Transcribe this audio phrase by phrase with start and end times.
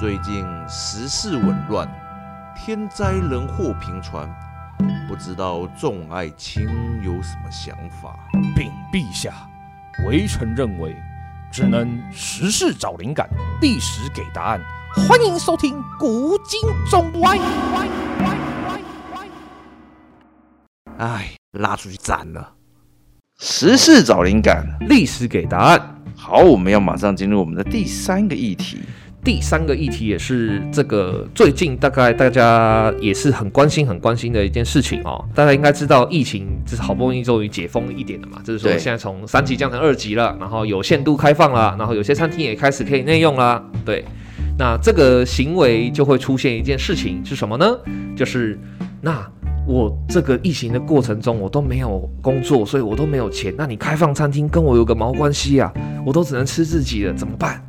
[0.00, 1.86] 最近时事紊乱，
[2.56, 4.26] 天灾人祸频传，
[5.06, 6.66] 不知道众爱卿
[7.04, 8.18] 有什么想法？
[8.56, 9.34] 禀陛下，
[10.06, 10.96] 微臣认为，
[11.52, 13.28] 只能时事找灵感，
[13.60, 14.58] 历史给答案。
[15.06, 16.58] 欢迎收听《古今
[16.88, 17.36] 中外》。
[20.96, 22.54] 哎，拉出去斩了！
[23.38, 26.02] 时事找灵感，历史给答案。
[26.16, 28.80] 好，我们要马上进入我们的第三个议题。
[29.22, 35.22] 第三个议题也是这个最近大概大家也是很关心、很关心的一件事情哦。
[35.34, 43.62] 大家应该知道，疫情就是好不容易终于解封一点了嘛，就是说现在从三级降成二级了，然后有限度开放了，然后有些餐厅也开始可以内用了。
[43.84, 44.02] 对，
[44.58, 47.66] 那这个行为就会出现一件事情是什么呢？
[48.16, 48.58] 就是
[49.02, 49.22] 那
[49.66, 53.54] 我这个疫情的过程中我都没有工作，所以我都没有钱。
[53.58, 55.70] 那你开放餐厅跟我有个毛关系啊？
[56.06, 57.62] 我都只能吃自己的，怎么办？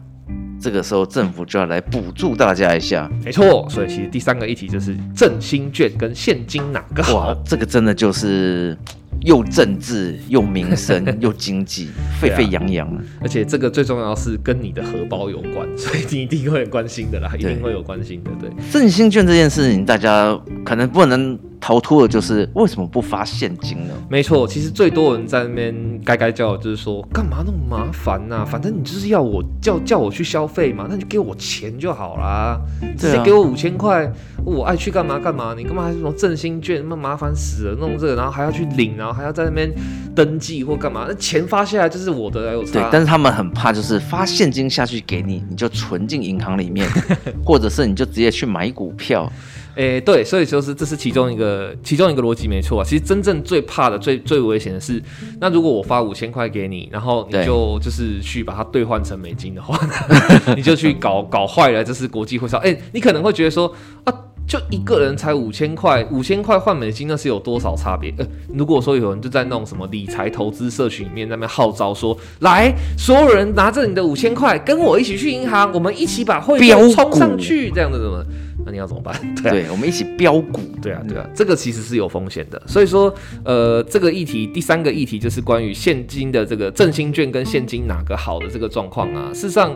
[0.61, 3.67] 这个时候政府就要来补助大家一下，没错。
[3.69, 7.15] 所以其实第三个议题就是振兴券跟现金哪个好？
[7.15, 8.77] 哇，这个真的就是
[9.21, 12.87] 又政治又民生又经济， 沸沸扬扬。
[13.21, 18.31] 而且这个最重要是跟你的荷包有关，所以你一定会很关心的啦，一定会有关心的。
[18.39, 21.37] 对，振兴券这件事情，大家可能不能。
[21.63, 23.93] 逃脱的就是为什么不发现金呢？
[24.09, 28.43] 没错，其实最多人在那边该该叫，就是说干嘛那么麻烦呢、啊？
[28.43, 32.59] 反正你就是要我叫叫我去消费嘛，那你就给我钱就好啦，
[32.97, 34.11] 直接给我五千块，
[34.45, 35.53] 我爱去干嘛干嘛。
[35.55, 39.71] 你干嘛还是什么振兴券那么麻烦死了，弄这个然后还要去领，然后还要在那边
[40.15, 41.05] 登记或干嘛？
[41.07, 42.73] 那钱发下来就是我的，有差。
[42.73, 46.87] 对，但是他们很怕，就是发现金下去给你，你就存进银行里面，
[47.45, 49.31] 或者是你就直接去买股票。
[49.75, 52.83] 诶、欸，对，所以就是这是其中一个其中一个逻辑，没错啊。
[52.83, 55.01] 其实真正最怕的、最最危险的是，
[55.39, 59.79] 那如果我发五千块给你，然后你就就是去把它兑换成美金的话，
[60.57, 62.57] 你就去搞搞坏了，这是国际汇率。
[62.57, 64.13] 哎，你可能会觉得说啊，
[64.47, 68.13] 就一个人才五千块，五千块换美金，那是有多少差别？
[68.17, 78.23] 呃，如果说有人就在那种什么理财投资社群里面那边号召说，来，所有人拿着你的五千块，跟我一起去银行，我们一起把汇率冲上去，这样的怎么？
[78.63, 79.15] 那你要怎么办？
[79.41, 80.61] 对，啊、对，我们一起标股。
[80.79, 82.61] 对啊，对啊，这个其实是有风险的。
[82.67, 83.11] 所以说，
[83.43, 89.31] 呃，这个议题第三个议题就是关于现金的这个振兴券跟现金哪个好的这个状况啊。
[89.33, 89.75] 事实上，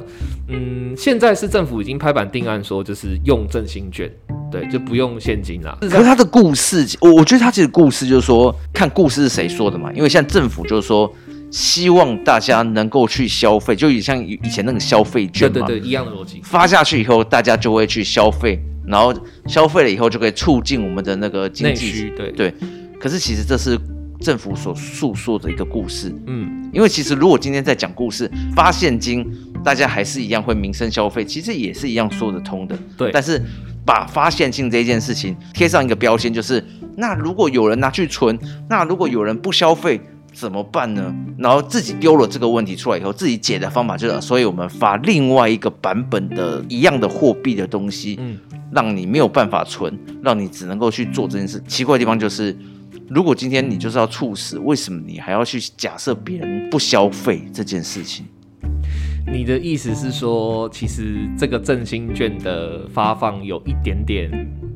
[0.50, 4.12] 嗯，现在是政府已经拍板定案说，就是用振兴券，
[4.52, 5.78] 对，就不用现金了。
[5.82, 9.92] 可是他的故事，我我觉得他其实故事就是说，看故事是谁说的嘛。
[9.94, 11.14] 因为现在政府就是说。
[11.52, 16.42] 希望大家能够去消费，就像以前那个消费券嘛，对对对，一样的逻辑。
[16.44, 19.14] 发下去以后，大家就会去消费，然后
[19.48, 22.12] 消费了以后就可以促进我们的那个经济。
[22.18, 22.54] 对对。
[23.00, 23.80] 可是其实这是
[24.20, 29.26] 政府所诉说的一个故事，嗯，因为其实如果今天在讲故事，发现金，
[29.64, 32.78] 大家还是一样会民生消费，其实也是一样说得通的。
[32.98, 33.12] 对。
[33.14, 33.42] 但是
[33.86, 36.66] 把发现性这件事情贴上一个标签，就是
[36.98, 38.38] 那如果有人拿去存，
[38.68, 40.02] 那如果有人不消费。
[40.34, 41.16] 怎么办呢？
[41.38, 48.38] 然后自己丢了这个问题出来以后，自己解的方法就是，所以我们发另外一个版本的一样的货币的东西，嗯，
[48.74, 51.64] 让你没有办法存，让你只能够去做这件事。
[51.70, 52.54] 奇怪的地方就是，
[53.08, 58.26] 如果今天你就是要猝死，为什么你还要去假设别人不消费这件事情？
[59.32, 64.30] 你的意思是说，其实这个振兴券的发放有一点点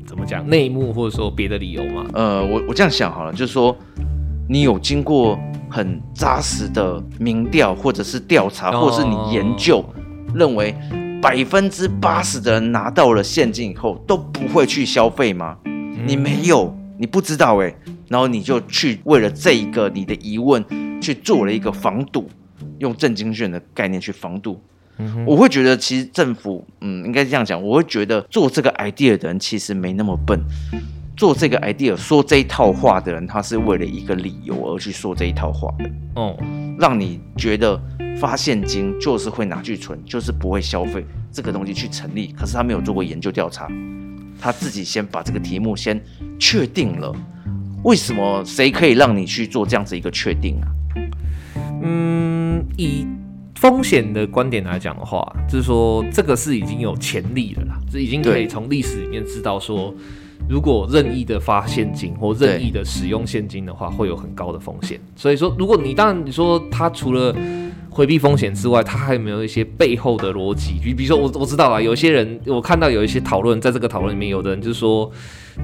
[0.06, 2.06] 怎么讲内幕，或者说别的理由吗？
[2.12, 3.76] 呃，我我这样想好了，就是说。
[4.52, 9.84] 你有经过很扎实的民调，或者是调查，或者是你研究，
[10.34, 10.74] 认为
[11.22, 15.56] 百分之八十的人拿到了现金以后都不会去消费吗？
[16.04, 17.72] 你没有，你不知道诶。
[18.08, 20.64] 然后你就去为了这一个你的疑问
[21.00, 22.28] 去做了一个防堵，
[22.80, 24.60] 用振兴券的概念去防堵。
[25.24, 30.38] 我会觉得其实政府，嗯，应该这样讲，我会觉得做这个 idea 的人其实没那么笨。
[31.16, 35.90] 做这个 idea 说这一套话的人，他是为了一个理由而去说这一套话的。
[36.16, 36.36] 哦，
[36.78, 37.80] 让你觉得
[38.18, 42.34] 发现金就是会拿去存，就是不会消费这个东西去成立。
[42.38, 43.68] 可是他没有做过研究调查，
[44.38, 45.98] 他自己先把这个题目先
[46.38, 47.14] 确定了。
[47.84, 48.44] 为什么？
[48.44, 50.68] 谁可以让你去做这样子一个确定啊？
[51.82, 53.06] 嗯，以
[53.54, 59.94] 风险的观点来讲的话，就是说这个是已经有潜力了啦，这已经可以从历史里面知道说。
[60.48, 64.98] 如果任意的发现金或任意的使用现金的话，会有很高的风险。
[65.14, 67.32] 所以说，如果你当然你说他除了
[67.88, 70.80] 回避风险之外，它还有没有一些背后的逻辑？
[70.82, 75.08] 比比如说我我知道啊，有些人我看到有一些讨论，在这个讨论里面，有的人就说。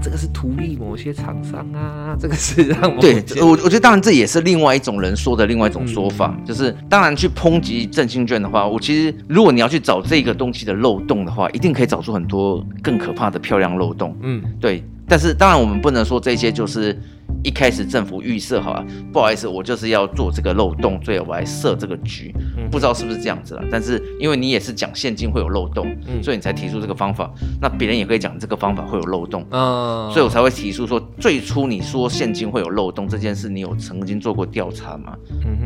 [0.01, 14.17] 这个是图利某些厂商啊， 这个是让我对我我觉得当然这也是另外一种人说的另外一种说法，嗯、就是当然去抨击振兴券的话，我其实如果你要去找这个东西的漏洞的话，一定可以找出很多更可怕的漂亮漏洞。
[14.23, 16.99] 嗯，对，但是当然我们不能说这些就是。
[17.43, 23.63] 一开始政府预设好了，不好意思，我就是要做这个漏洞，所以我来设这个局，嗯、不知道是不是这样子了。
[23.71, 27.33] 但是因为你也是讲现金会有漏洞，嗯、所以你才提出这个方法。
[27.61, 35.17] 那别人也可以讲这个方法会有漏洞，嗯、所以我才会提出说，最初你说现金会有漏洞这件事，你有曾经做过调查吗？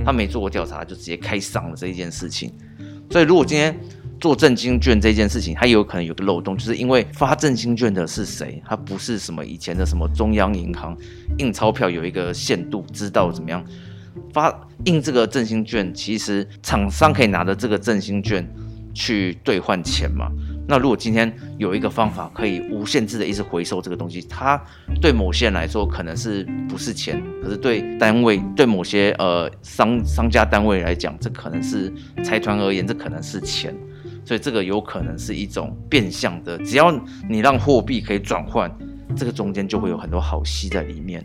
[0.05, 2.53] 他没做过调查，就直接开赏了这一件事情。
[3.11, 3.75] 所以如果今天。
[4.21, 8.63] 做振兴券这件事情，它有可能有个漏洞，就是因为发振兴券的是谁？
[8.67, 10.95] 它不是什么以前的什么中央银行
[11.39, 13.65] 印钞票有一个限度，知道怎么样
[14.33, 15.93] 发印这个振兴券？
[15.95, 18.47] 其实厂商可以拿着这个振兴券
[18.93, 20.31] 去兑换钱嘛。
[20.69, 24.63] 那如果今天有一个方法可以无限制的一直回收这个东西，它
[25.01, 27.21] 对某些人来说可能是不是钱？
[27.43, 31.91] 可是对单位对某些呃商商家单位来讲，这可能是
[32.23, 33.75] 财团而言，这可能是钱。
[34.31, 36.89] 所以这个有可能是一种变相的，只要
[37.29, 38.71] 你让货币可以转换，
[39.17, 41.21] 这个中间就会有很多好戏在里面。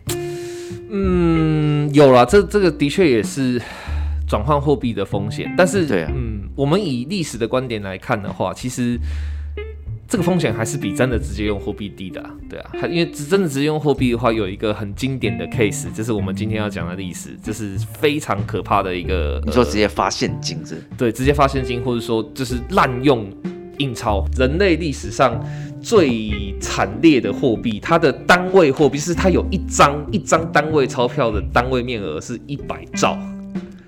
[0.90, 3.62] 嗯，有了，这这个的确也是
[4.26, 8.98] 转换货币的风险，但是对啊，嗯，我们以历史的观点来看的话，其实。
[10.08, 19.42] 这个风险还是比真的直接用货币低的啊，对啊，因为真的直接用货币的话，有一个很经典的 case，这是我们今天要讲的历史，这是非常可怕的一个。
[19.44, 20.80] 你说直接发现金是？
[20.96, 23.26] 对，直接发现金，或者说就是滥用
[23.78, 24.24] 印钞。
[24.36, 25.44] 人类历史上
[25.82, 33.18] 最惨烈的货币，它的单位货币是它有一张一张单位钞票的单位面额是一百兆。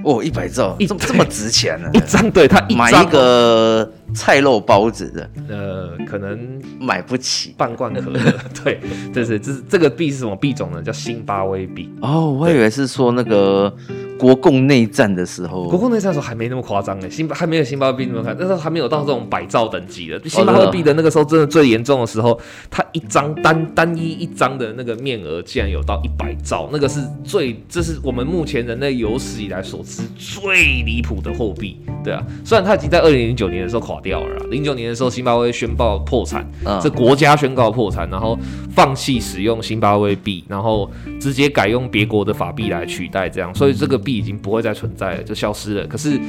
[0.04, 1.90] 哦，一百兆，这么这么值钱呢？
[1.92, 8.20] 一张对他买一个菜肉包子的，呃，可能买不起半罐可乐。
[8.64, 8.80] 对，
[9.12, 10.82] 这是，这是这个币是什么币种呢？
[10.82, 11.90] 叫辛巴威币。
[12.00, 13.74] 哦，我以为是说那个。
[14.18, 20.20] 国共内战的时候，国共内战的时候还没那么夸张呢，辛巴还没有辛巴威币那么看，那时候还没有到这种百兆等级的。
[20.28, 22.36] 辛巴威币的那个时候真的最严重的时候，
[22.68, 31.80] 它一张单单一一张的那个面额竟然有到一百兆，那个是最，这是我们目前人类有史以来所知最离谱的货币。
[32.02, 36.48] 对啊，虽然它已经在二零零九年的时候垮掉了，零九年的时候辛巴威宣告破产，
[36.82, 38.38] 这国家宣告破产，然后
[38.74, 40.90] 放弃使用辛巴威币，然后
[41.20, 45.86] 直接改用别国的法币来取代，这样，所以这个币已经不会再存在了，就消失了。
[45.86, 46.20] 可是。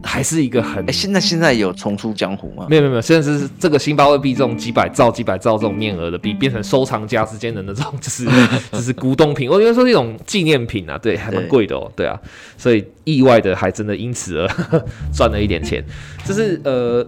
[0.00, 2.68] 还是一个很哎，现在现在有重出江湖吗？
[2.70, 8.24] 没有没有没有，现在是这个辛巴威币这种几百兆几百兆这种面额的币，变成收藏家之间的那种，就是
[8.70, 12.16] 就是古董品，我觉得说是一种纪念品啊，对，还蛮贵的哦，对啊，
[12.56, 12.84] 所以
[13.16, 14.48] 意外的还真的因此而
[15.12, 15.82] 赚了一点钱。
[16.26, 17.06] 就是呃，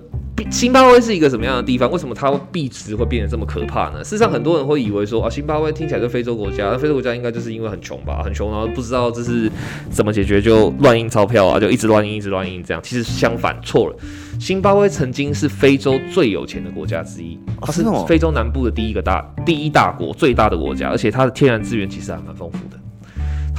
[0.51, 1.91] 新巴威是一个什么样的地方？
[1.91, 4.03] 为什么它币值会变得这么可怕呢？
[4.03, 9.51] 事实上，很多人会以为说啊，新巴威听起来就非洲国家，那非洲国家应该就是因为很穷吧，很穷，然后不知道这是
[9.91, 12.83] 怎么解决，就乱印钞票啊，就一直乱印，一直乱印这样。
[12.83, 13.97] 其实相反，错了。
[14.39, 22.80] 新巴威曾经是非洲最有钱的国家之一，它是非洲南部的第一个大、第一大国，最大的国家，而且它的天然资源其实还蛮丰富的。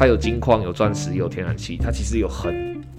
[0.01, 2.51] 它有金矿、有钻石、有天然气，它其实有很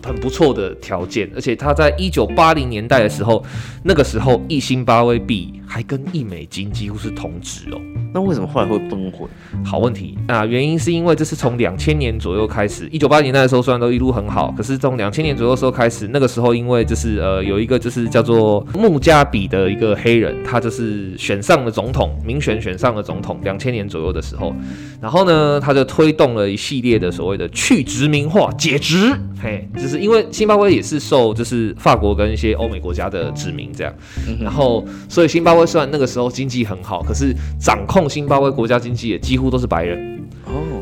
[0.05, 1.29] 很不错的条件。
[1.35, 3.45] 而且它在一九八零年代的时候，
[3.83, 7.81] 那个时候一星巴威币还跟一美金几乎是同值哦。
[8.13, 9.27] 那为什么后来会崩毁？
[9.65, 10.45] 好问题啊！
[10.45, 24.55] 原因是因为这是从两千年左右开始，一九八零年代的时候虽然都一路很好，可是从两千年左右的时候开始，那个时候因为就是呃有一个就是叫做穆加比的一个黑人，他就是选上了总统，民选选上了总统，两千年左右的时候，
[25.01, 29.11] 然后呢他就推动了一系列的所谓的去殖民化、解殖，
[29.43, 33.95] 嘿，就是因为新巴威也是受就是法国跟一些欧美国家的殖民这样，
[34.39, 40.22] 然后所以新巴威虽然那个时候经济很好，可是掌控新巴威国家经济也几乎都是白人。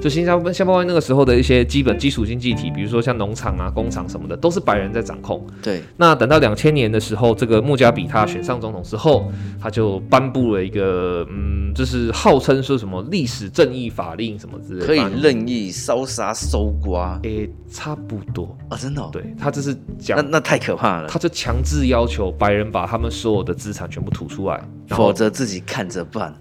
[0.01, 5.47] 就新加坡、新加坡那个时候的一些基本基础经济体，比如说像农场啊、工厂什么的，都是白人在掌控。
[5.63, 5.83] 对。
[5.97, 17.19] 那等到两千年的时候，这个穆加比他选上总统之后，他就颁布了一个，嗯，就是号称说什么历史正义法令什么之类的，可以任意烧杀搜刮。
[17.23, 19.11] 诶、欸，差不多啊，真的、哦。
[19.13, 21.09] 对，他这是讲，那那太可怕了。
[21.09, 26.35] 他就强制要求白人把他们所有的资产全部吐出来，否则自己看着办。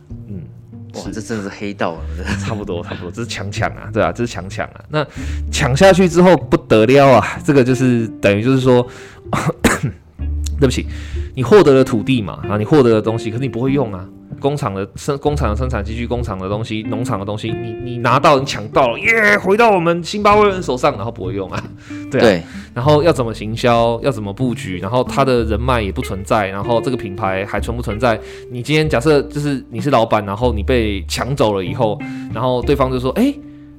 [0.93, 1.01] 嗯。
[1.01, 2.01] 哇，这真的是黑道啊！
[2.43, 4.83] 差不多， 差不多，这是强抢啊，对啊，这是强抢啊。
[4.89, 5.05] 那
[5.51, 8.85] 抢下去之后不得了啊，这个就是等于就是说，
[10.59, 10.87] 对不起，
[11.35, 14.05] 你获得了土地嘛，啊，你获得了东西，可是你不会用啊。
[14.39, 21.63] 工厂的生工厂的生产机具、工厂的东西、农场的东西，你你拿到你抢到了，耶，回到我们辛巴威人手上，然后不会用啊，
[22.09, 22.43] 对啊，对，
[22.73, 28.19] 然后要怎么行销，要怎么布局，然后他的人脉也不存在，然后这个品牌还存不存在？
[28.49, 31.99] 你今天假设就是你是老板，然后你被抢走了以后，
[32.33, 33.33] 然后对方就说，哎，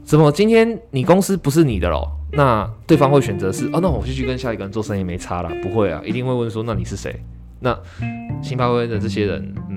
[0.04, 2.06] 怎么今天你公司不是你的喽？
[2.32, 7.20] 那对方会选择是，哦，那我就去跟下一个人做生意没差了，不会啊，一定会问说，那你是谁？
[7.62, 7.78] 那
[8.40, 9.69] 辛巴威的这些人，嗯，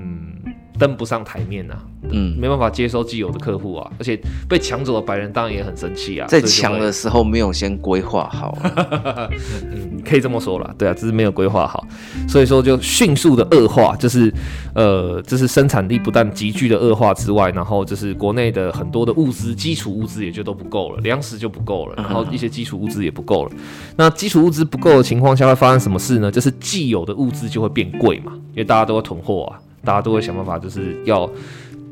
[0.78, 1.78] 登不上台面啊。
[2.10, 6.26] 嗯，没办法接收既有的客户啊，而且被抢走的白人当然也很生气啊。
[6.26, 8.58] 在抢的时候没有先规划好，
[9.72, 11.86] 嗯，可以这么说啦，对啊，只是没有规划好，
[12.28, 14.30] 所以说就迅速的恶化，就是
[14.74, 23.52] 呃，就是生产力不但急剧的恶化之外，然后就是国内的很多的物资，基础物资也就都不够了，粮食就不够了，然后一些基础物资也不够了。
[23.96, 26.30] 那基础物资不够的情况下会发生什么事呢？
[26.30, 31.30] 就是既有的物资就会变贵嘛，因为大家都会囤货啊，大家都会想办法就是要。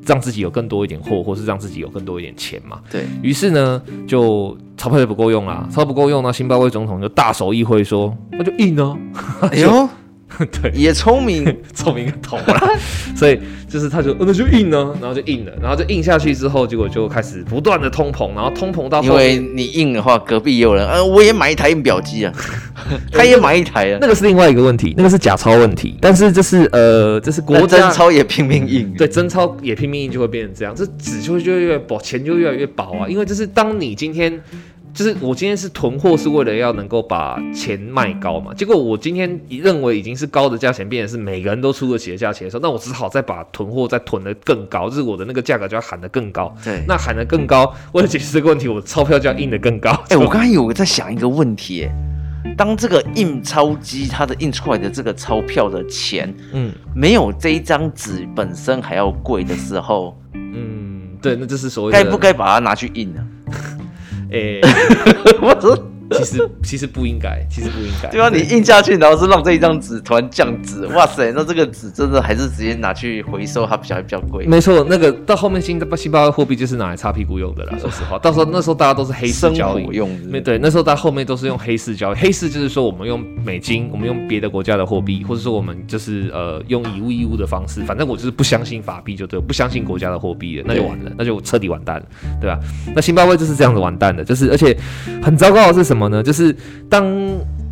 [0.05, 2.81] 让自己有更多一点货，或是让自己有更多一点钱嘛？
[2.91, 8.99] 对，于是呢，就钞票就不够用啦，钞票不够用，那新巴威总统就大手一挥说：“那就印呢。”
[9.53, 9.89] 哎呦！
[10.63, 12.71] 对，也聪明， 聪明个头啦。
[13.17, 22.33] 所以就是他就，那就印呢，然后就印了，然后就印下去之后，结果就开始不断的通膨，然后通膨到，因为你印的话，隔壁也有人，呃，我也买一台印表机啊，
[23.13, 34.41] 他也买一台啊，那个是另外一个问题，那个是假钞问题，但是这是呃，这是国家真钞也拼命印，对，真钞也拼命印就会变成这样，这纸就会越来越薄，钱就越来越薄啊，因为就是当你今天。
[34.95, 38.53] 就是我今天是囤货，是为了要能够把钱卖高嘛。
[38.53, 46.55] 结果我今天认为已经是高的价钱，变成是每个人都出得起的价钱的时候，那我只好再把囤货再囤得更高，就是我的那个价格就要喊得更高。
[46.63, 49.91] 对，那喊得更高，为了解决这个问题，我钞票就要印得更高。
[49.91, 51.89] 哎、欸，我刚才有在想一个问题，
[52.57, 63.21] 当这个印钞机它的印出来的这个钞票的钱，嗯，没有这一张纸本身还要贵的时候，嗯，对，那就是所谓该不该把它拿去印呢？
[63.21, 63.32] 诶，
[65.43, 65.89] 我说。
[66.15, 68.09] 其实其实不应该，其实不应该。
[68.11, 74.47] 对啊，你印下去，然后是让这一张纸突然降值，哇塞，那这个纸真的还是直接拿去回收，它比较比较贵。
[74.47, 77.77] 没错，那个到后面新新巴威货币就是拿来擦屁股用的啦。
[77.81, 82.17] 说实话，到时候那时候大家都是黑市交易用，没对，那时候大家后面都是用黑市交易。
[82.17, 92.07] 黑市就是说我们用美金，我们用别的国家的货币，或者说我们就是呃用以物易物的方式，反正我就是不相信法币就对，不相信国家的货币了，那就完了，那就彻底完蛋了，
[92.41, 92.59] 对吧？
[92.95, 94.77] 那新巴威就是这样子完蛋的，就是而且
[95.23, 96.23] 很糟糕的是什么么呢？
[96.23, 96.55] 就是。
[96.91, 97.07] 当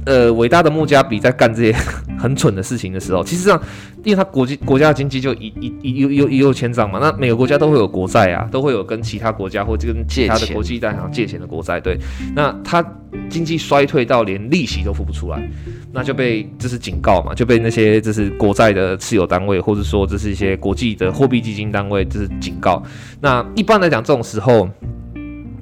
[0.06, 1.76] 呃伟大的穆加比在干这些
[2.18, 3.60] 很蠢的事情的时候，其实上，
[4.02, 11.98] 因为他国际国家的经济就一一一有有一落千丈嘛，那每个国家都会有国债啊，都会有跟其他国家或者跟其他的国际银行借钱的国债，对，
[12.34, 12.82] 那他
[13.28, 15.50] 经济衰退到连利息都付不出来，
[15.92, 22.82] 那就被这是警告嘛，就被那些就是国债的持有单位，或者说这是一些国际的货币基金单位，就是警告。
[23.20, 24.66] 那一般来讲，这种时候。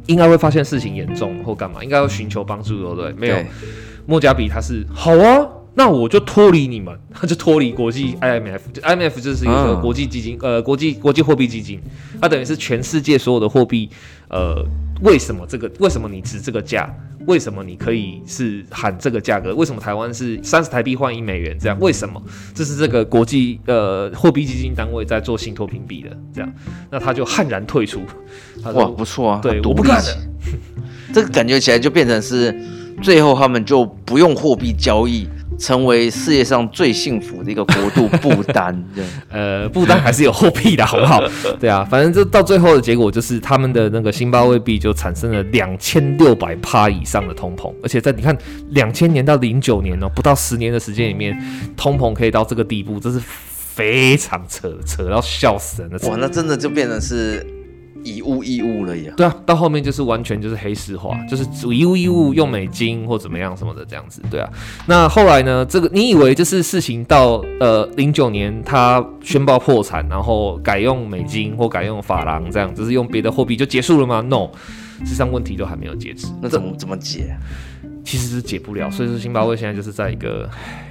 [0.08, 3.12] 应该会发现事情严重或干嘛，应该要寻求帮助，对不对？
[3.12, 3.36] 没有，
[4.06, 11.80] 莫加比他是好啊，那我就脱离你们， 他就脱离国际 IMF，就 IMF 就是一个国际基金，呃，国际国际货币基金，
[12.20, 13.88] 它等于是全世界所有的货币，
[14.28, 14.64] 呃，
[15.02, 15.70] 为什么这个？
[15.78, 16.88] 为什么你值这个价？
[17.26, 19.54] 为什么你可以是喊这个价格？
[19.54, 21.54] 为什么台湾是三十台币换一美元？
[21.60, 22.22] 这样为什么？
[22.54, 26.50] 这是这个国际呃货币基金单位在做信托评比的，这样，
[26.90, 28.00] 那他就悍然退出。
[28.64, 29.40] 哇，不错啊！
[29.42, 30.16] 对，我不干了。
[31.12, 32.54] 这个感觉起来就变成是
[33.02, 35.28] 最后他们就不用货币交易。
[35.58, 38.72] 成为世界上最幸福的一个国度，不丹。
[38.94, 41.22] 对，呃，不丹还是有货币的，好不好？
[41.58, 48.36] 对啊，反正就到最后的结果就是，他们的那个新巴威币就产生了两千六百趴以上的通膨，而且在你看
[48.70, 51.36] 两千年到零九年哦，不到十年的时间里面，
[51.76, 56.08] 通膨可以到这个地步，这是非常扯，扯到笑死人的。
[56.08, 57.44] 哇，那真的就变成是。
[58.16, 59.12] 以物易物了呀？
[59.16, 64.22] 对啊，到后面就是完全就是黑市化，就是以物易物用美金或怎么样什么的这样子。
[64.30, 64.48] 对啊，
[64.86, 65.64] 那后来呢？
[65.68, 74.48] 这个你以为就是事情到呃零九年他宣布破产，然后改用美金或改用法郎这样，就是用别的货币就结束了吗？No，
[75.00, 76.26] 实际上问题都还没有解决。
[76.40, 77.36] 那怎么怎么解？
[78.08, 80.48] 其实是解不了，所以说辛巴威现在就是在一个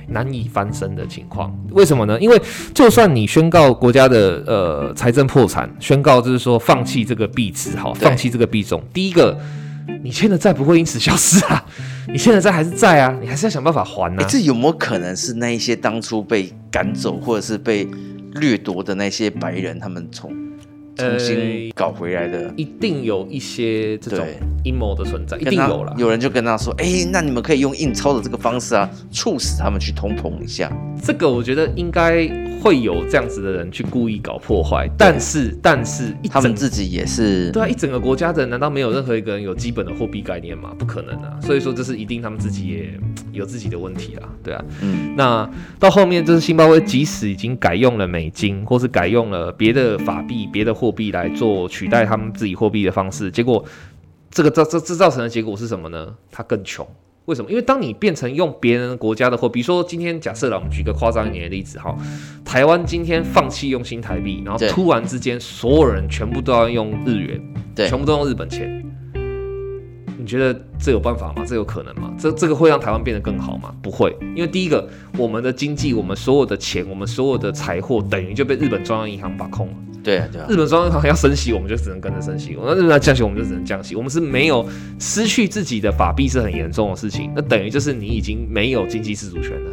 [0.10, 1.52] 难以翻身的情况。
[1.72, 2.20] 为什么呢？
[2.20, 2.40] 因为
[2.76, 8.84] 就算你宣告国家的呃财政破产，宣告就是说放弃这个币值，好，放弃这个币种。
[8.94, 9.36] 第一个，
[10.04, 11.66] 你欠的债不会因此消失啊，
[12.14, 14.20] 你欠的债还是债啊，你还是要想办法还啊。
[14.20, 17.88] 欸，这有没有可能是那一些当初被赶走或者是被
[18.36, 20.47] 掠夺的那些白人，他们从？
[20.98, 24.26] 重新搞回来的，一定有一些这种
[24.64, 25.94] 阴谋的存在，一定有了。
[25.98, 30.72] 有人就跟他说：“哎、欸，那你们可以用印钞的这个方式啊，促使他们去通膨一下。”
[31.04, 32.28] 这个我觉得应该
[32.60, 40.74] 会有这样子的人去故意搞破坏，但是但是他们自己也是对啊，一整个国家的人难道没有任何一个人有基本的货币概念吗？
[40.78, 41.38] 不可能啊！
[41.40, 43.00] 所以说这是一定他们自己也
[43.32, 45.48] 有自己的问题啦，对啊，嗯，那
[45.80, 53.64] 到后面就是新巴威即使已经改用了美金，或是改用了别的法币、别的货币来做取代他们自己货币的方式，结果
[54.32, 56.16] 这个造这这造成的结果是什么呢？
[56.32, 56.88] 他更穷。
[57.26, 57.52] 为什么？
[57.52, 61.94] 因为当你变成用别人国家的货，比如说今天假设了，我们举个夸张一点的例子哈，
[62.46, 67.42] 台湾今天放弃用新台币，然后突然之间所有人全部都要用日元，
[67.76, 68.82] 对，全部都用日本钱，
[70.28, 71.46] 你觉得这有办法吗？
[71.48, 72.14] 这有可能吗？
[72.20, 73.74] 这这个会让台湾变得更好吗？
[73.82, 74.86] 不会，因为第一个，
[75.18, 79.74] 我们的经济，我们所有的钱，我们所有的财货，等于就被日本中央银行把控了。
[80.04, 83.96] 对啊，对啊，日本中央银行要升息，我们就只能跟着升息；那日本要降息，我们就只能降息。
[83.96, 84.68] 我们是没有
[85.00, 89.72] 失去自己的法币是很严重的事情，那等于就是你已经没有经济自主权了，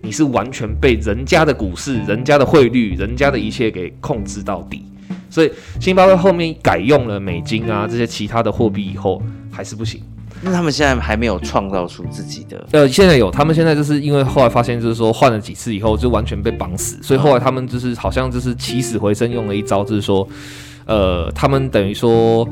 [0.00, 4.84] 你是完全被人家的股市、人家的汇率、人家的一切给控制到底。
[5.32, 10.02] 所以，星巴威后面改用了美金啊这些其他的货币以后，还是不行。
[10.42, 12.66] 那他们现在还没有创造出自己的？
[12.72, 20.28] 呃，现在有，他们现在就是因为后来发现，就是说换了几次以后就完全被绑死，所以后来他们就是好像就是起死回生，用了一招，就是说，
[20.84, 22.46] 呃，他们等于说，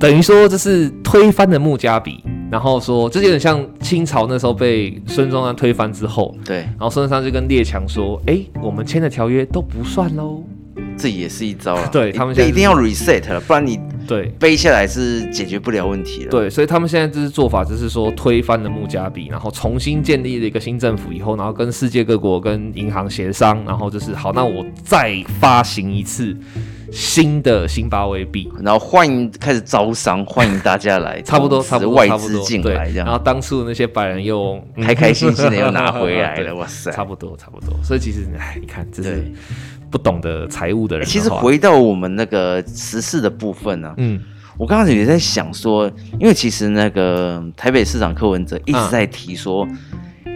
[0.00, 10.42] 等于说这是推翻了穆加比，然后说这有点像清朝那时候被孙中山推翻之后，对，然后孙中山就跟列强说，哎、欸，我们签的条约都不算喽。
[10.96, 11.88] 这也是一招啊！
[11.92, 16.30] 对他们现在、就、一定要 reset 了，不然你对背下来是解决不了问题了。
[16.30, 26.36] 对，所以他们现在就是做法，就是说推翻了穆加比，然后重新建立了一个新政府以后，然后跟世界各国跟银行协商，然后就是好，那我再发行一次
[26.90, 33.06] 新的新巴威币，然后欢迎开始招商，欢迎大家来， 差不多，差不多，外资进来这样。
[33.06, 37.74] 然后当初的那些白人又开开心心的又拿回来了， 哇塞，差不多，差不多。
[37.82, 39.32] 所以其实，哎，你看，这是。
[39.92, 44.18] 不懂得财务的人的，其实回到我们那个时事的部分呢、啊，嗯，
[44.56, 49.68] 我刚开始也在想说，因为其实那个台北市长柯文哲一直在提说，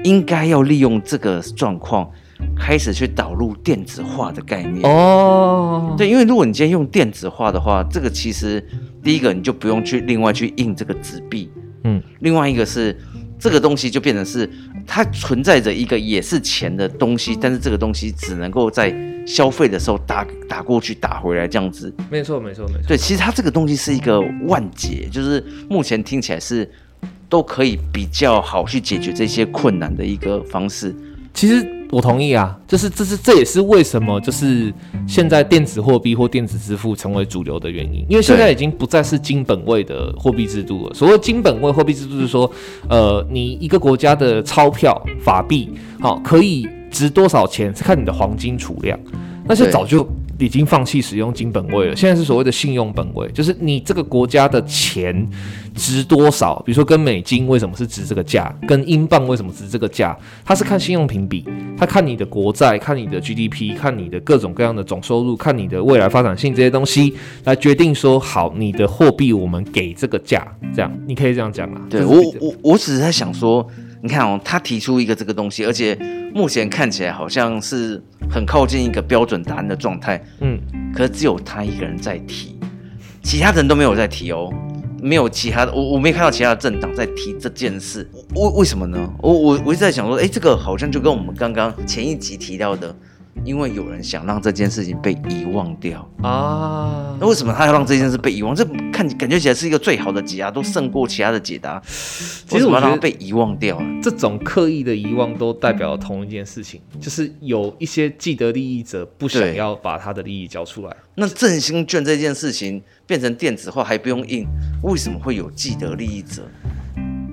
[0.05, 2.09] 应该要利用这个状况，
[2.55, 4.85] 开始去导入电子化的概念。
[4.85, 8.63] 哦，对，因为如果你今天用电子化的话，这个其实
[9.03, 11.51] 第一个你就不用去另外去印这个纸币，
[11.85, 12.95] 嗯，另外一个是。
[13.39, 14.49] 这个东西就变成是
[14.87, 18.89] 它存在着一个也是钱的东西，但是这个东西只能够在
[19.27, 21.93] 消费的时候打打过去打回来这样子。
[22.11, 22.83] 没错，没错，没错。
[22.89, 26.71] 对，其实它这个东西是一个万解，就是目前听起来是
[27.29, 30.95] 都可以比较好去解决这些困难的一个方式。
[31.35, 31.75] 其实。
[31.93, 34.75] 我同意啊，就是这是这也是为什么就是
[35.07, 40.93] 现在电子货币或电子支付成为主流的原因，因为现在已经不再是金本位的货币制度了。
[40.93, 42.51] 所谓金本位货币制度是说，
[42.89, 48.99] 呃，你一个国家的钞票法币，好，可以值多少钱是看你的黄金储量，
[49.47, 50.07] 那些早就。
[50.39, 55.27] 已经放弃使用金本位了，现在是所谓的信用本位，就是你这个国家的钱
[55.75, 61.43] 值多少，比如说跟美金为什么是值这个价，跟英镑为什么值这个价，它是看信用评比，
[61.75, 71.81] 它看你的国债，看你的 GDP，看你的各种各样的总收入，看你的未来发展性这些东西来决定说好你的货币我们给这个价，这样你可以这样讲啊。
[71.89, 73.67] 对我我我只是在想说。
[74.03, 75.97] 你看哦，他提出一个这个东西，而且
[76.35, 80.23] 目前看起来好像是很靠近一个标准答案的状态。
[80.41, 80.59] 嗯，
[80.95, 82.59] 可是只有他一个人在提，
[83.23, 84.53] 其他人都没有在提哦，
[85.01, 88.09] 没有其他的，我我没看到其他的政党在提这件事。
[88.35, 89.11] 为为什么呢？
[89.21, 92.95] 我我我一直在想说，哎，这个好像就跟我们刚刚前一集提到的。
[93.45, 98.55] 因为有人想让这件事情被遗忘掉啊，那为什么他要让这件事被遗忘？
[98.55, 101.81] 这看感觉起来是一个最好的解答，都胜过其他的解答。
[101.87, 110.97] 其实我让它被遗忘掉了，这种刻意的遗忘都代表了同一件事情，就是有一些既得利益者不想要把他的利益交出来。
[111.15, 114.45] 那振兴券这件事情变成电子化还不用印，
[114.83, 116.43] 为什么会有既得利益者？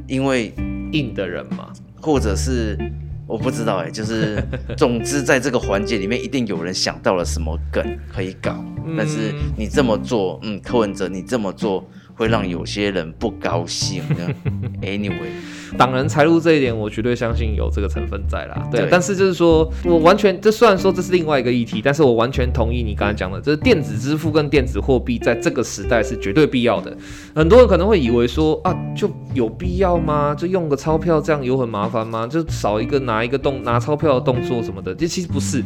[0.08, 0.54] 因为
[0.92, 2.78] 印的人嘛，或者是。
[3.27, 4.43] 我不知道哎、欸，就是
[4.77, 8.63] 总之在这个环节里面，一定有人想到了什么梗可以搞，
[8.97, 11.88] 但是你这么做，嗯，柯文哲你这么做。
[12.15, 14.31] 会让有些人不高兴的。
[14.86, 15.31] Anyway，
[15.78, 18.67] 挡人财路这一点，我绝对相信有这个成分在啦。
[18.71, 26.95] 对，对但是就是说我完全，这虽然说这是另外一个议题，但是我完全同意你刚才讲的，就是电子支付跟电子货币在这个时代是绝对必要的。
[27.36, 30.36] 很多人可能会以为说啊，就有必要吗？
[30.36, 32.28] 就用个钞票这样有很麻烦吗？
[32.28, 35.63] 就少一个拿一个动拿钞票的动作什么的，这其实不是。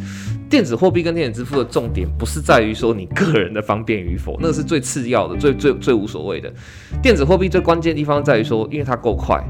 [0.50, 6.52] 电子货币跟电子支付的重点不是在于说你个人的方便与否，那个是最次要的，最最最无所谓的。
[7.02, 9.44] 电子货币最关键的地方在于说，因为它够快。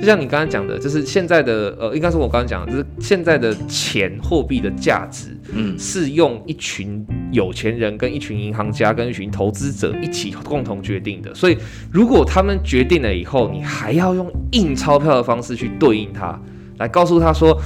[0.00, 11.34] 就像你刚才讲的，就是现在的呃，应该是我刚才讲的，就是现在的钱货币的价值，嗯，是用一群有钱人跟一群银行家跟一群投资者一起共同决定的。
[11.34, 11.58] 所以，
[11.90, 16.40] 如果他们决定了以后，你还要用印钞票的方式去对应它。
[16.78, 17.56] 来告诉他说，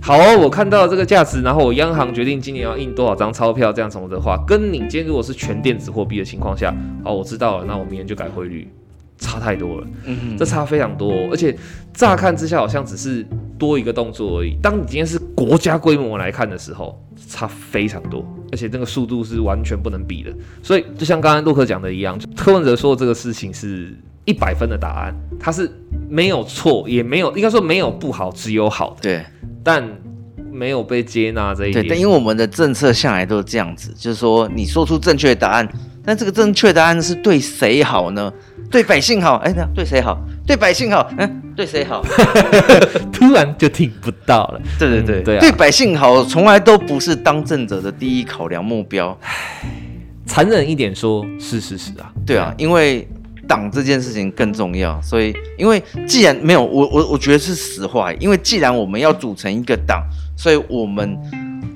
[0.00, 6.74] 好哦，我看到了这个价值，然后我央行决定今年要印多少张钞票，这样什么的话，跟你今天如果是全电子货币的情况下，
[7.04, 8.68] 好，我知道了，那我明天就改汇率，
[9.18, 11.56] 差太多了，嗯，这差非常多哦，而且
[11.92, 13.26] 乍看之下好像只是
[13.58, 20.32] 多一个动作而已，当你今天是国家规模来看的时候，差非常多，而且那个速度是完全不能比的，
[20.62, 23.94] 所以就像刚刚洛克讲的一样，柯文哲说的这个事情是。
[24.28, 25.70] 一百分的答案，他是
[26.08, 29.02] 没有错，也没有应该说没有不好，只有好的。
[29.02, 29.24] 对，
[29.62, 29.88] 但
[30.50, 31.84] 没有被接纳这一点。
[31.84, 35.68] 对，但因为我们的政策向来都是这样子，就是说你说出正确的答案，
[36.06, 38.32] 但这个正确答案是对谁好呢？
[38.70, 39.36] 对百姓好？
[39.38, 40.18] 哎，对谁好？
[40.46, 41.10] 对百姓好？
[41.18, 42.02] 嗯，对谁好？
[43.12, 44.60] 突然就听不到了。
[44.78, 49.18] 对对对、嗯、对、啊，对百姓好，从来都不是当政者的第一考量目标。
[49.20, 49.34] 唉，
[50.24, 52.12] 残忍一点说，是事实啊。
[52.24, 53.06] 对啊，因为。
[53.48, 60.02] 党这件事情更重要，所以因为既然没有我我我觉得是实话，因为既然我们要组成一个党，
[60.36, 61.16] 所以我们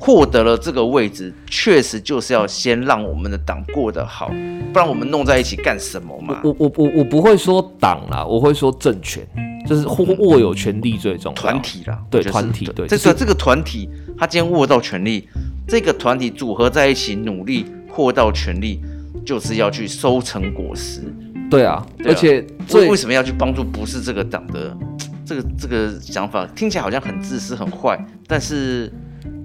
[0.00, 4.28] 获得了这个位置，确实就是要先让我们的党过得好，
[4.72, 6.40] 不然我们弄在一起干什么嘛？
[6.42, 9.22] 我我我我不会说党啦，我会说政权，
[9.68, 11.40] 就是握握有权力最重要。
[11.40, 15.28] 团体啦，对团体，对这个这个团体，他今天握到权力，
[15.68, 18.80] 这个团体组合在一起努力获到权力，
[19.24, 21.02] 就是要去收成果实。
[21.50, 24.74] 对啊，而且为为什么要去帮助不是这个党的
[25.26, 28.90] 这个这个想法，听起来好像很自私很坏，但是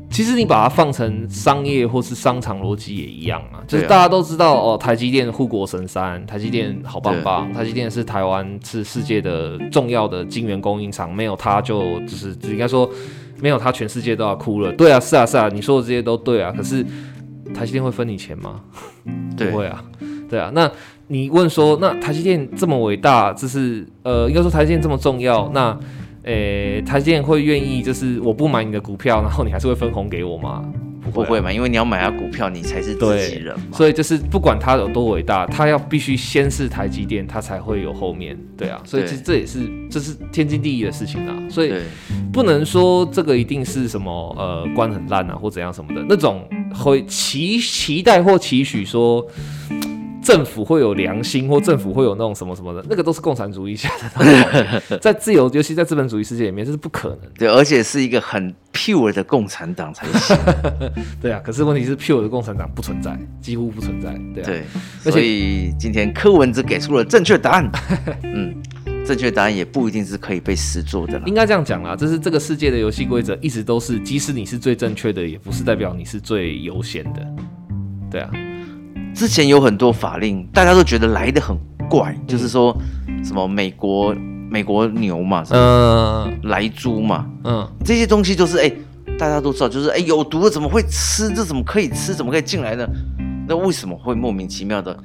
[0.09, 12.89] 其实你把它放成商业或是商场逻辑也一样啊，就是大家都知道哦，台积电护国神山，台积电好棒棒，台积电是台湾是世界的重要的晶圆供应厂，没有它就就是应该说
[13.41, 14.71] 没有它全世界都要哭了。
[14.73, 16.85] 对啊，是啊是啊，你说的这些都对啊，可是
[17.53, 18.61] 台积电会分你钱吗？
[19.37, 19.83] 不会啊，
[20.29, 20.71] 对啊，那。
[21.07, 25.77] 你问说，那台积电这么伟大，就是呃，应该说台积电这么重要，那，
[26.25, 30.65] 诶、欸，台积电会愿意就是我不买你的股票，然后你还是会分红给我吗？
[31.13, 33.65] 不会嘛，因为你要买他股票，你才是自己人嘛。
[33.71, 38.35] 所以就是不管他有多伟大，他要必须先是台积电，他才会有后面。
[38.57, 41.37] 对啊，所以其实这也是这是天经地义的事情啊。
[41.47, 41.71] 所以
[42.33, 49.25] 不能说这个一定是什么呃官很烂啊或怎样什么的那种会期期待或期许说。
[50.25, 57.19] 政府会有良心，或政府会有那种什么什么的，那个都是共产主义下的， 在自由，尤其在资本主义世界里面，这是不可能。
[57.37, 60.35] 对，而且是一个很 pure 的共产党才行。
[61.21, 64.19] 对啊，可是问题是 pure 的共产党不存在，几乎不存在。
[64.33, 64.47] 对啊，
[65.03, 67.71] 对，所以今天柯文哲给出了正确答案。
[68.25, 68.55] 嗯，
[69.05, 71.21] 正确答案也不一定是可以被实作的。
[71.27, 77.35] 应该这样讲啦，这是这个世界的游戏规则，一直都是，即使你是最正确的，也不是代表你是最优先的。
[78.09, 78.31] 对啊。
[79.15, 81.57] 之前有很多法令，大家都觉得来的很
[81.89, 82.75] 怪，嗯、就是说
[83.23, 84.13] 什么美国
[84.49, 88.77] 美国牛嘛，什么莱猪嘛，嗯，这些东西就是哎、欸，
[89.17, 91.33] 大家都知道，就是哎、欸、有毒的怎么会吃？
[91.33, 92.13] 这怎么可以吃？
[92.13, 92.85] 怎么可以进来呢？
[93.47, 94.97] 那为什么会莫名其妙的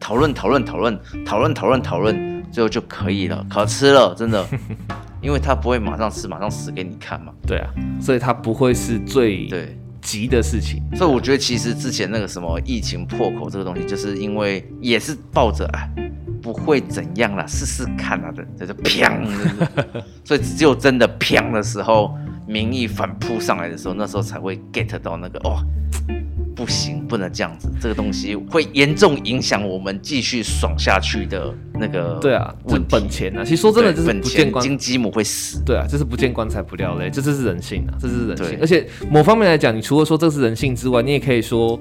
[0.00, 4.44] 讨论讨论讨论讨论讨论讨论，最后就可以了，可吃了，真的，
[5.22, 7.32] 因为他不会马上吃，马上死给你看嘛。
[7.46, 7.70] 对啊，
[8.00, 9.78] 所以他不会是最对。
[10.02, 15.88] 急的事情，所以我觉得其实之前那个什么疫情破口这个东西，就是因为也是抱着啊，
[16.42, 19.24] 不会怎样啦，试试看啊的，这就是砰，
[20.24, 22.14] 所以只有真的砰的时候，
[22.46, 25.64] 民意反扑上来的时候，那时候才会 get 到那个哦。
[26.64, 32.20] 不行，不能这样子，这个东西会严重影响我们继续爽下去的那个。
[32.20, 35.60] 对啊，这本钱啊，其实说真的，就是不见棺金鸡母会死。
[35.66, 38.58] 对啊，就是不见棺材不掉泪，这这是人性啊，这是人性。
[38.60, 41.76] 而且某方面来讲，你除了说这是人性之外，你也可以说。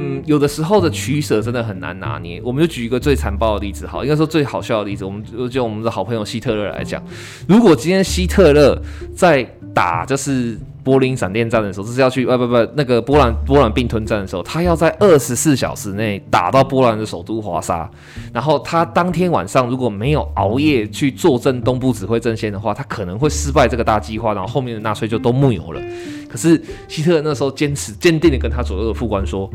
[0.00, 2.40] 嗯，有的时候的取舍真的很难拿捏。
[2.44, 5.04] 我们就举一个最残暴的例子，好，应该说最好笑的例子。
[5.04, 7.02] 我们就就我们的好朋友希特勒来讲，
[7.48, 8.80] 如果今天希特勒
[9.16, 9.42] 在
[9.78, 17.88] 打就是柏林闪电战的时候，这是要去不不不那个波兰波兰并吞战的时候，他要在二十四小时内打到波兰的首都华沙，
[18.32, 25.80] 然后他当天晚上如果没有熬夜去坐镇东部指挥阵线的话，他可能会失败这个大计划，然后后面的纳粹就都木有了。
[26.28, 29.48] 可是希特勒那时候坚持坚定的跟他左右的副官说。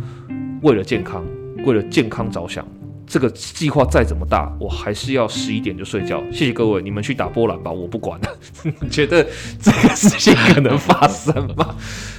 [0.62, 1.22] 为了健康，
[1.66, 2.66] 为了健康着想，
[3.14, 6.20] 这个计划再怎么大，我还是要十一点就睡觉。
[6.32, 8.28] 谢谢各位，你们去打波兰吧，我不管了。
[8.82, 9.24] 你觉得
[9.62, 11.76] 这个事情可能发生吗？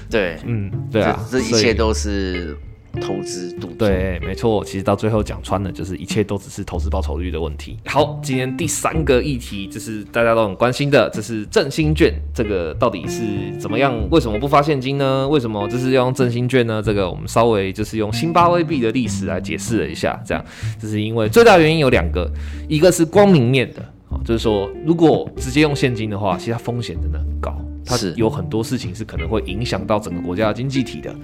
[0.09, 2.57] 对，嗯，对啊，这，这一切都是。
[3.01, 7.77] 投资赌对，没错，其实到最后讲穿了，就是一切都只是投资报酬率的问题。
[7.87, 13.23] 好，今天第三个议题就是大家都很关心的，这是振兴券，这个到底是
[13.59, 13.95] 怎么样？
[14.11, 15.29] 为什么不发现金呢？
[15.29, 16.83] 为什么就是要用振兴券呢？
[16.83, 20.45] 这个我们稍微就是用新巴威币的历史来解释了一下，这样，
[20.81, 22.31] 就是因为最大原因有两个，
[22.69, 27.55] 一个是光明面的，啊，就是说如果直接用现金的话，其实它风险真的很高。
[27.85, 31.15] 它是有很多事情是可能会影响到整个国家的经济体的。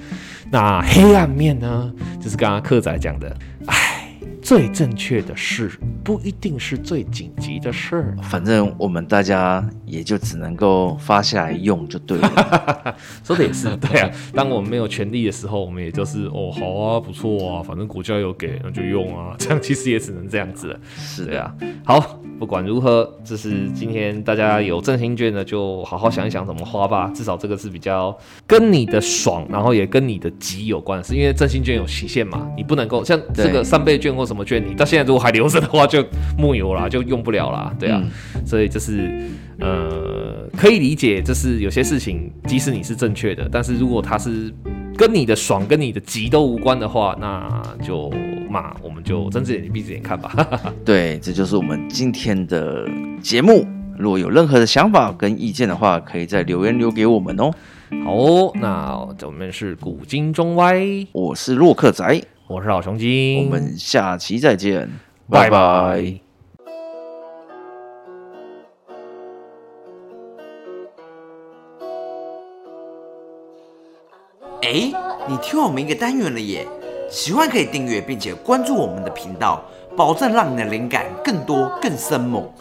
[0.50, 1.92] 那黑暗面呢？
[2.20, 4.12] 就是刚刚克仔讲的，哎，
[4.50, 5.70] 最正确的事
[6.02, 8.12] 不一定是最紧急的事。
[8.20, 12.96] 反正我们大家也就只能够发下来用就对了。
[13.22, 14.10] 说的也是， 对啊。
[14.34, 19.36] 当我们没有权利的时候，我们也就是哦，好啊，不错啊，反正国家有给，那就用啊。
[19.38, 20.80] 这样其实也只能这样子了。
[20.96, 21.54] 是的，对啊。
[21.84, 22.16] 好。
[22.40, 27.12] 不管如何，这是今天大家有振兴券的，就好好想一想怎么花吧。
[27.14, 36.04] 至少这个是比较跟你的爽，然后也跟你的急有关系，是因为振兴券有期限嘛，你不能够像这个三倍券或什么券，你到现在如果还留着的话，就
[36.36, 38.00] 木有啦，就用不了啦，对啊。
[38.02, 39.10] 嗯、所以就是
[39.58, 44.52] 呃，可以理解，就是有些事情，即使你是正确的，但是如果它是
[44.96, 48.12] 跟你的爽、跟你的急都无关的话，那就。
[48.50, 50.34] 嘛，我们就睁只眼睛闭只眼看吧。
[50.84, 52.84] 对，这就是我们今天的
[53.22, 53.64] 节目。
[53.96, 57.52] 如果有任何的想法跟意见的话，可以在留言留给我们哦。
[58.04, 62.20] 好哦，那我们是古今中外，我是洛克仔，
[62.50, 64.90] 我是老熊精，我们下期再见，
[65.28, 66.18] 拜拜。
[74.62, 74.92] 哎，
[75.28, 76.66] 你听我们一个单元了耶！
[77.08, 79.62] 喜欢可以订阅并且关注我们的频道，
[79.96, 82.52] 保证让你的灵感更多更深猛。